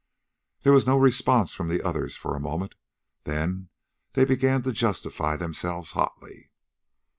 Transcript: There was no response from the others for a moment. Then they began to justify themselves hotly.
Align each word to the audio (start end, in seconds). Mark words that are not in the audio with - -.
There 0.63 0.73
was 0.73 0.87
no 0.87 0.97
response 0.97 1.53
from 1.53 1.67
the 1.67 1.83
others 1.85 2.15
for 2.15 2.35
a 2.35 2.39
moment. 2.39 2.73
Then 3.25 3.69
they 4.13 4.25
began 4.25 4.63
to 4.63 4.71
justify 4.71 5.35
themselves 5.37 5.91
hotly. 5.91 6.49